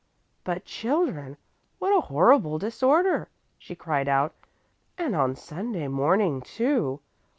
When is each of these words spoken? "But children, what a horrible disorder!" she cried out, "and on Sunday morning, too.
"But 0.43 0.65
children, 0.65 1.37
what 1.77 1.95
a 1.95 2.01
horrible 2.01 2.57
disorder!" 2.57 3.29
she 3.59 3.75
cried 3.75 4.07
out, 4.07 4.33
"and 4.97 5.15
on 5.15 5.35
Sunday 5.35 5.87
morning, 5.87 6.41
too. 6.41 7.01